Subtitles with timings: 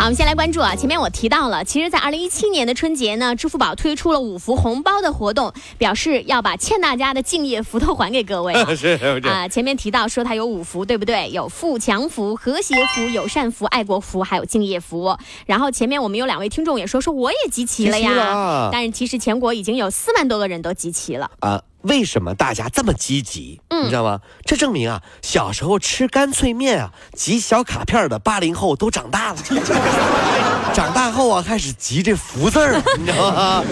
[0.00, 8.54] 好，我们先来关注啊，前面我提到了，其实，在二零一七年的春节呢，支付宝推出了五福红包的活动，表示要把欠大家的敬业福都还给各位。
[8.74, 8.98] 是
[9.28, 11.28] 啊，前面提到说它有五福，对不对？
[11.32, 15.14] 有富强福、和谐福、友善福、爱国福，还有敬业福。
[15.44, 21.60] 然后前面我们有两位听众也说说我也集齐了呀，但是其实全国已经有四万多个人都集齐了啊。
[21.82, 23.60] 为什么大家这么积极？
[23.82, 24.20] 你知道吗？
[24.44, 29.38] 这证明啊，小时候吃干脆面啊，集小卡片的八零后都长大了，
[30.74, 33.64] 长大后啊，开始集这福字儿， 你知道吗？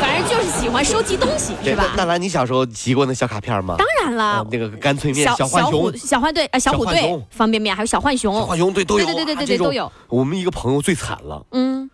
[0.00, 1.92] 反正就是喜欢收集东西，是吧？
[1.96, 3.76] 娜兰，你小时候集过那小卡片吗？
[3.78, 9.90] 当然了，那个干脆面、小浣熊、小浣队、啊小虎队、方便面，还有小浣熊、小浣熊，对都有，对对对对对都有。
[10.08, 11.88] 我们一个朋友最惨了，嗯，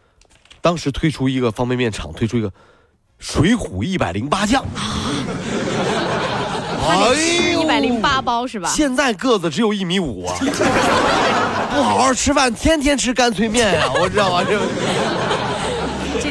[0.61, 2.51] 当时推出一个方便面厂，推出一个
[3.19, 4.65] 水浒一百零八将。
[6.89, 7.09] 哎
[7.53, 8.71] 呦，一百零八包是吧？
[8.75, 10.35] 现在个子只有一米五啊，
[11.75, 14.43] 不好好吃饭，天天吃干脆面呀，我知道啊？
[14.49, 14.59] 这。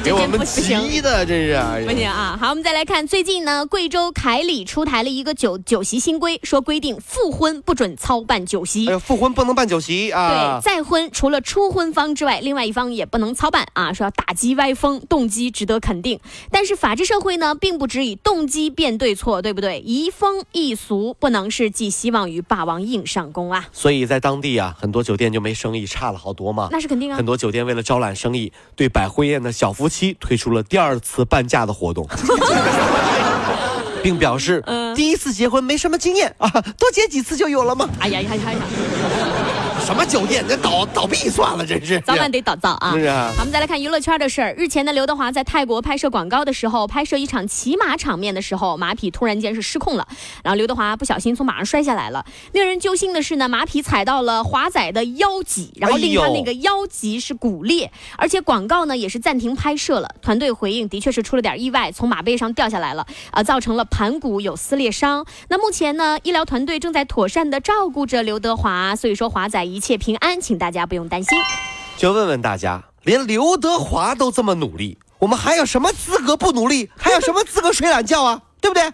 [0.02, 2.38] 给我们急的，真是不行啊！
[2.40, 8.88] 好，我们再来看，最近呢，贵州凯里出台了一个酒酒席新规，说规定复婚不准操办酒席。
[8.88, 10.60] 哎复婚不能办酒席啊！
[10.62, 13.92] 对，再婚除了初婚方之外，另外一方也不能操办啊！
[13.92, 16.20] 说要打击歪风，动机值得肯定。
[16.52, 19.80] 但是法治社会呢，并不只以动机辨对错，对不对？
[19.80, 23.68] 移风易俗不能是寄希望于霸王硬上弓啊！
[23.74, 26.70] 所以在当地啊，很多酒店就没生意，差了好多嘛。
[26.72, 27.18] 那是肯定啊！
[27.18, 29.97] 很多酒店为了招揽生意，对摆婚宴的小夫妻。
[29.98, 32.08] 期推出了第二次半价的活动，
[34.04, 34.64] 并表示
[34.96, 37.90] 第一次结婚没什么经验啊，多结几次就有了吗？
[38.00, 38.60] 哎呀呀呀呀！
[39.88, 40.44] 什么酒店？
[40.50, 42.92] 那倒倒闭算了，真是早晚得倒灶啊！
[42.92, 43.32] 是啊。
[43.34, 44.54] 好，我们再来看娱乐圈的事儿。
[44.58, 50.06] 日前呢刘德华在泰国拍摄广告的时候，拍摄一场骑马场面的时候，马匹突然间是失控了，
[50.44, 52.26] 然后刘德华不小心从马上摔下来了。
[52.52, 60.10] 令人揪心的是呢，马匹踩到了华仔的腰脊，然后令他那个腰脊是骨裂，而且广告呢也是暂停拍摄了。
[60.22, 65.26] 团队回应，的确是出了点意外，从马背上掉下来了，啊，造成了盘骨有撕裂伤。
[65.48, 69.77] 那目前呢，医疗团队正在妥善的照顾着刘德华，所以说华仔一。
[69.78, 71.38] 一切平安，请大家不用担心。
[71.98, 76.90] 就问问大家，连刘德华都这么努力，我们还有什么资格不努力？
[76.98, 78.42] 还有什么资格睡懒觉啊？
[78.60, 78.92] 对不对？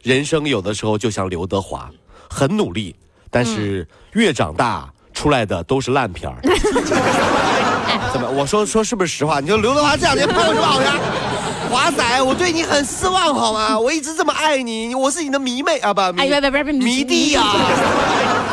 [0.00, 1.90] 人生有的时候就像刘德华，
[2.30, 2.96] 很努力，
[3.30, 6.40] 但是越长大出来的都是烂片儿。
[8.10, 8.30] 怎么？
[8.30, 9.38] 我说说是不是实话？
[9.38, 10.90] 你说刘德华这两年拍过什么好片？
[11.70, 13.78] 华仔，我对你很失望，好吗？
[13.78, 17.42] 我一直这么爱你，我是你的迷妹啊，不，哎，不不不不，迷弟呀。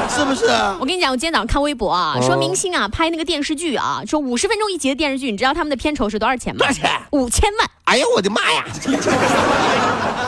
[0.09, 0.47] 是不是？
[0.79, 6.59] 我跟你讲，我今天早上看微博啊，说明星啊拍那个电视剧啊，说五十分钟一集的电视剧，你知道他们的片酬是多少钱吗？
[6.59, 6.89] 多少钱？
[7.11, 7.69] 五千万！
[7.85, 8.65] 哎呀，我的妈呀！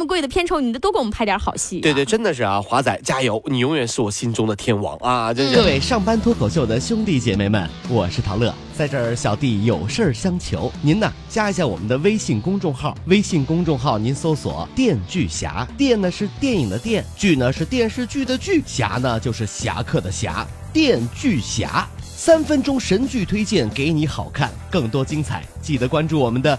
[0.00, 1.78] 这么贵的片酬，你多给我们拍点好戏。
[1.80, 5.30] 对对，真的是啊，华仔加油，你永远是我心中的天王啊！
[5.34, 21.86] 各位上班脱口秀的兄弟姐妹们，我是陶乐，在这儿小弟有事儿相求，您呢加一下我们的微信公众号，微信公众号您搜索“电锯侠”，电呢是电影的电，剧呢是电视剧的剧，侠呢就是侠客的侠，电锯侠。
[22.02, 26.58] 三分钟神剧推荐给你好看，更多精彩，记得关注我们的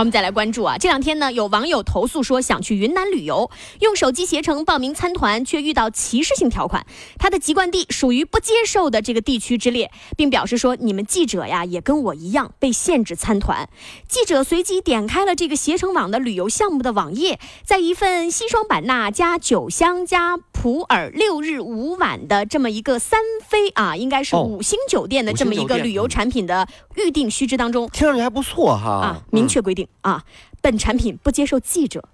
[0.00, 0.78] 好，我们再来关注啊！
[0.78, 3.50] 这两天呢，有网友投诉说想去云南旅游，
[3.80, 6.86] 用手机携程报名参团，却遇到歧视性条款。
[7.18, 13.68] 他的籍贯地属于不接受的这个地区之列，并表示说：“你们记者呀，也跟我一样被限制参团。”
[14.08, 29.86] 记者随即点开了这个携程网的旅游项目的网页，在一份西双版纳加九乡加普洱六日五晚的这么一个三飞啊，应该是五星酒店的这么一个旅游产品的预定须知当中，听上去还不错哈啊，明确规定。
[30.02, 30.24] 啊，
[30.60, 32.08] 本产品不接受记者，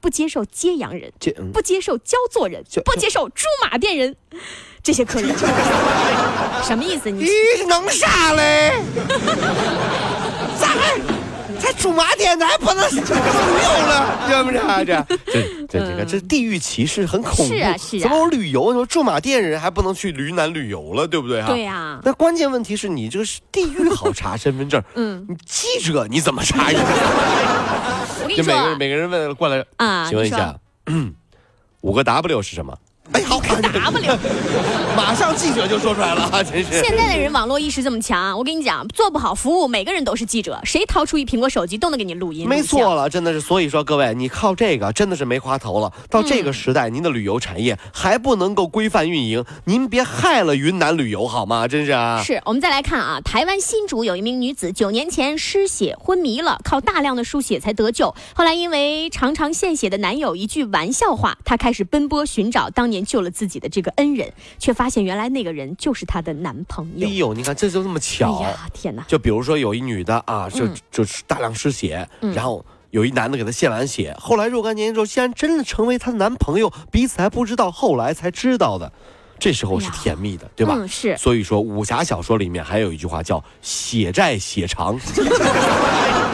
[0.00, 1.12] 不接受揭阳人，
[1.52, 4.16] 不接受焦作人，不接受驻马店人，
[4.82, 5.36] 这些客人，
[6.62, 7.10] 什么意思？
[7.10, 7.28] 你
[7.68, 8.82] 能啥嘞？
[10.58, 10.74] 咋？
[11.60, 14.58] 在驻马店，咱不能旅游了， 知不知？
[14.84, 17.54] 这 这这这个这地域歧视很恐怖。
[17.54, 18.00] 是啊是啊。
[18.00, 21.48] 怎么我旅游，你说驻马店人还不能去云南旅游了，对不对哈？
[21.48, 22.00] 对呀。
[22.04, 26.80] 那关键问题是你这个是地域好查身份证，嗯，你记者你怎么查人？
[28.22, 30.54] 我跟你说，每个每个人问过来啊，请问一下，
[31.82, 32.76] 五个 W 是什么？
[33.12, 34.18] 哎，好看 W。
[34.96, 36.82] 马上记者就说出来了， 真是。
[36.82, 42.48] 现在的人网络意识这么强，我跟你讲，做不好服务，每个人都是记者，谁掏出一苹果手机都能给你录音。
[42.48, 43.40] 没错了，真的是。
[43.40, 45.90] 所以说，各位，你靠这个真的是没花头了。
[46.10, 51.66] 到这个时代，您的旅游产业还不能够规范运营，您别害了云南旅游好吗？
[51.66, 52.22] 真是啊。
[52.22, 58.14] 是我们再来看啊，台湾新竹有一名女子，九年前失血昏迷了，靠大量的输血才得救。
[58.34, 65.74] 后来因为常常献血的男友一句玩笑话，她开始奔波寻找当年救了自己的这个恩人，却发现原来那个人。
[65.76, 67.06] 就是她的男朋友。
[67.06, 68.38] 哎呦，你看这就这么巧！
[68.42, 69.04] 哎呀，天哪！
[69.06, 78.92] 就比如说有一女的啊，就就是大量失血，然后有一男的给她献完血，后来若干年之后，竟然真的成为她的男朋友，彼此还不知道，后来才知道的。
[79.38, 80.74] 这时候是甜蜜的，对吧？
[80.76, 81.16] 嗯，是。
[81.16, 84.98] 所以说武侠小说里面还有一句话叫“血债血偿”。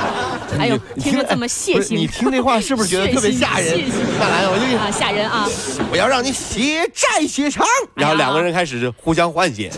[0.58, 3.80] 哎呦，听着这么血腥，你听这话是不是觉得特别吓人？
[4.18, 5.48] 看来我就啊吓人啊！
[5.90, 9.70] 我要让你血债血偿，然后两个人开始互相换血。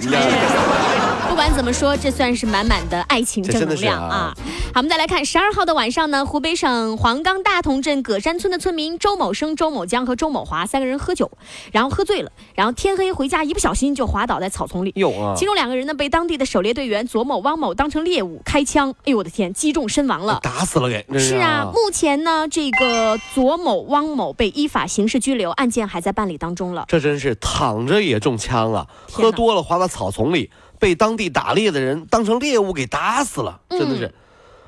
[1.29, 4.33] 不管怎么说，这算是满满的爱情正能量啊！
[4.73, 11.31] 好，我们再来看十二号的晚上呢，湖北省黄冈大同镇葛山村的村民周某生、周某江和周某华三个人喝酒，
[11.73, 14.93] 然后喝醉了，然后天黑回家，一不小心就滑倒在草丛里。
[14.95, 15.35] 有啊！
[15.37, 21.05] 其中两个人呢，被当地的狩猎队员左某、汪某当成猎物开枪，哎呦我的天，击中身亡了，打死了给。
[21.19, 26.85] 是啊，目前呢，这个左某、汪某被依法刑事拘留，案件还在办理当中了。
[26.89, 28.87] 这真是躺着也中枪啊！
[29.11, 30.51] 喝多了滑到草丛里。
[30.79, 34.15] 被当地打猎的人当成猎物给打死了，真的是，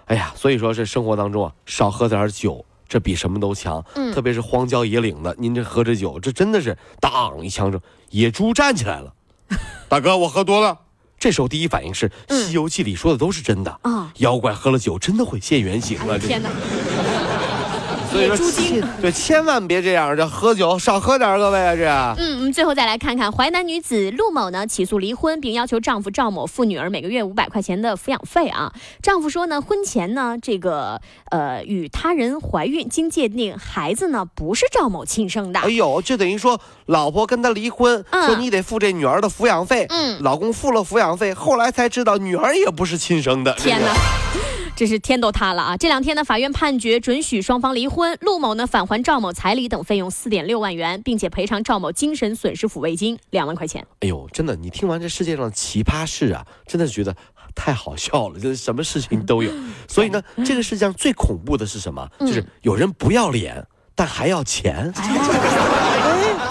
[0.07, 3.85] 哎呀，所以说这生活当中啊，少喝点酒，这比什么都强。
[3.95, 7.73] 嗯，特别是荒郊野岭的，您这喝着酒，这真的是当一枪，
[8.11, 9.13] 野猪站起来了。
[9.89, 10.79] 大哥，我喝多了。
[11.19, 12.09] 这时候第一反应是，
[12.47, 16.17] 《西游记》里说的都是真的啊，妖怪喝了酒真的会现原形了。
[16.17, 16.49] 天哪！
[18.11, 22.23] 所以说，对，千万别这样，这喝酒少喝点，各位啊，这。
[22.23, 28.73] 嗯，我们最后再来看看淮南女子陆某呢，起诉离婚，并要求丈夫赵某付女儿每个月五百块钱的抚养费啊。
[29.03, 31.01] 丈夫说呢，婚前呢，这个
[31.31, 35.61] 呃与他人怀孕，经鉴定孩子呢不是赵某亲生的。
[35.61, 39.87] 哎呦，这等于说老婆跟他离婚，说你得付这女儿的抚养费。
[39.91, 43.53] 嗯，老公付了抚养费，后来才知道女儿也不是亲生的。
[43.55, 43.93] 天哪！
[44.79, 45.77] 这是天都塌了啊！
[45.77, 53.85] 这两天呢，法院判决准许双方离婚，陆某呢返还赵某彩礼等费用四点六万元，并且赔偿赵某精神损失抚慰金两万块钱。
[53.99, 57.13] 哎呦，真的，你听完这世界上的奇葩事啊，真的觉得
[57.57, 59.51] 太好笑了，就是什么事情都有。
[59.89, 62.09] 所以呢，这个世界上最恐怖的是什么？
[62.21, 63.67] 就是有人不要脸，
[63.97, 64.93] 但还要钱。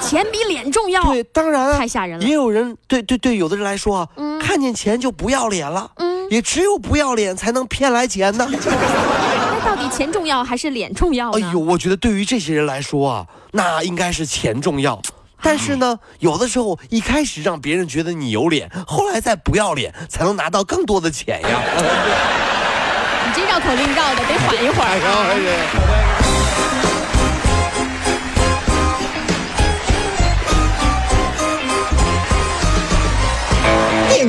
[0.01, 1.01] 钱比脸重要。
[1.03, 2.25] 对，当然太吓人了。
[2.25, 4.09] 也有人对对对，有的人来说啊，
[4.41, 5.89] 看见钱就不要脸了。
[5.95, 6.06] 嗯。
[6.29, 8.47] 也只有不要脸才能骗来钱呢。
[8.51, 11.31] 那到底钱重要还是脸重要？
[11.31, 15.01] 哎呦，我觉得对于这些人来说啊，那应该是钱重要。
[15.41, 21.47] 但是呢，有的时候一开始让别人觉得你有脸，后来再不要脸，才能拿到更多的钱呀。
[23.27, 26.06] 你这绕口令绕的得缓一会儿。
[26.06, 26.06] 电